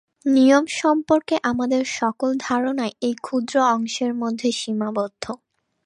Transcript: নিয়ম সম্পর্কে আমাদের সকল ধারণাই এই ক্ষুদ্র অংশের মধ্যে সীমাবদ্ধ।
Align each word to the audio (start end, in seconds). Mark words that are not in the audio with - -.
নিয়ম 0.25 0.65
সম্পর্কে 0.79 1.35
আমাদের 1.43 1.81
সকল 1.99 2.29
ধারণাই 2.39 2.91
এই 3.01 3.15
ক্ষুদ্র 3.21 3.55
অংশের 3.75 4.11
মধ্যে 4.13 4.49
সীমাবদ্ধ। 4.51 5.23